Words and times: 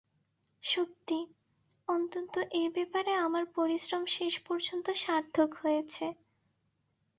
সত্যি, 0.63 1.19
অন্তত 1.87 2.33
এ 2.53 2.63
ব্যাপারে 2.75 3.11
আমার 3.25 3.43
পরিশ্রম 3.57 4.03
শেষপর্যন্ত 4.15 4.87
সার্থক 5.03 5.49
হয়েছে। 5.61 6.05